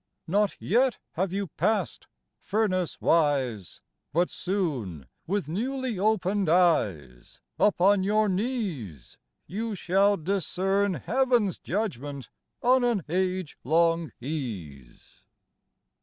[0.25, 2.07] Not yet have you passed
[2.39, 3.81] furnace wise,
[4.11, 12.31] But soon, with newly opened eyes, Upon your knees, You shall discern Heaven's judgment
[12.63, 15.23] on an age long ease.